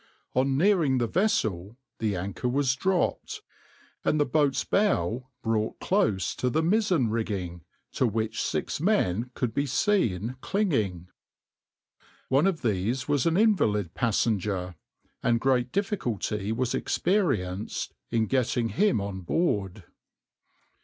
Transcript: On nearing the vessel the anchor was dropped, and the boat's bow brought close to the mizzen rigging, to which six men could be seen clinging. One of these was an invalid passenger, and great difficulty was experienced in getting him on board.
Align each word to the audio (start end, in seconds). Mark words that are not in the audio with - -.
On 0.33 0.57
nearing 0.57 0.97
the 0.97 1.05
vessel 1.05 1.77
the 1.99 2.15
anchor 2.15 2.49
was 2.49 2.75
dropped, 2.75 3.43
and 4.03 4.19
the 4.19 4.25
boat's 4.25 4.63
bow 4.63 5.29
brought 5.43 5.79
close 5.79 6.33
to 6.37 6.49
the 6.49 6.63
mizzen 6.63 7.11
rigging, 7.11 7.61
to 7.91 8.07
which 8.07 8.41
six 8.41 8.81
men 8.81 9.29
could 9.35 9.53
be 9.53 9.67
seen 9.67 10.37
clinging. 10.41 11.09
One 12.29 12.47
of 12.47 12.63
these 12.63 13.07
was 13.07 13.27
an 13.27 13.37
invalid 13.37 13.93
passenger, 13.93 14.73
and 15.21 15.39
great 15.39 15.71
difficulty 15.71 16.51
was 16.51 16.73
experienced 16.73 17.93
in 18.09 18.25
getting 18.25 18.69
him 18.69 18.99
on 18.99 19.21
board. 19.21 19.83